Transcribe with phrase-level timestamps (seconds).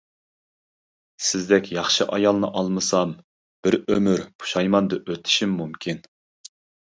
[1.25, 3.11] سىزدەك ياخشى ئايالنى ئالمىسام
[3.69, 6.03] بىر ئۆمۈر پۇشايماندا ئۆتىشىم مۇمكىن.